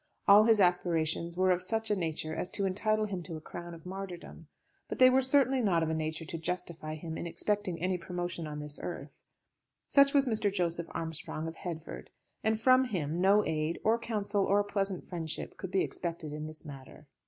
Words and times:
All 0.27 0.45
his 0.45 0.59
aspirations 0.59 1.37
were 1.37 1.51
of 1.51 1.61
such 1.61 1.91
a 1.91 1.95
nature 1.95 2.33
as 2.35 2.49
to 2.49 2.65
entitle 2.65 3.05
him 3.05 3.21
to 3.21 3.35
a 3.35 3.39
crown 3.39 3.75
of 3.75 3.85
martyrdom. 3.85 4.47
But 4.89 4.97
they 4.97 5.11
were 5.11 5.21
certainly 5.21 5.61
not 5.61 5.83
of 5.83 5.91
a 5.91 5.93
nature 5.93 6.25
to 6.25 6.39
justify 6.39 6.95
him 6.95 7.19
in 7.19 7.27
expecting 7.27 7.79
any 7.79 7.99
promotion 7.99 8.47
on 8.47 8.61
this 8.61 8.79
earth. 8.81 9.21
Such 9.87 10.15
was 10.15 10.25
Mr. 10.25 10.51
Joseph 10.51 10.87
Armstrong, 10.89 11.47
of 11.47 11.57
Headford, 11.57 12.09
and 12.43 12.59
from 12.59 12.85
him 12.85 13.21
no 13.21 13.45
aid, 13.45 13.79
or 13.83 13.99
counsel, 13.99 14.43
or 14.43 14.63
pleasant 14.63 15.05
friendship 15.05 15.55
could 15.55 15.69
be 15.69 15.83
expected 15.83 16.31
in 16.31 16.47
this 16.47 16.65
matter. 16.65 17.05